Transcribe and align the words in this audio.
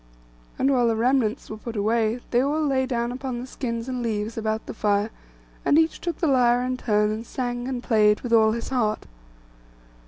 And 0.57 0.71
when 0.73 0.87
the 0.87 0.95
remnants 0.95 1.47
were 1.47 1.57
put 1.57 1.75
away, 1.75 2.21
they 2.31 2.41
all 2.41 2.65
lay 2.65 2.87
down 2.87 3.11
upon 3.11 3.39
the 3.39 3.45
skins 3.45 3.87
and 3.87 4.01
leaves 4.01 4.35
about 4.35 4.65
the 4.65 4.73
fire, 4.73 5.11
and 5.63 5.77
each 5.77 6.01
took 6.01 6.17
the 6.17 6.25
lyre 6.25 6.63
in 6.63 6.75
turn, 6.75 7.11
and 7.11 7.23
sang 7.23 7.67
and 7.67 7.83
played 7.83 8.21
with 8.21 8.33
all 8.33 8.53
his 8.53 8.69
heart. 8.69 9.05